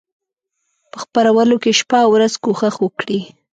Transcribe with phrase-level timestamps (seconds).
[0.91, 3.19] په خپرولو کې شپه او ورځ کوښښ وکړي.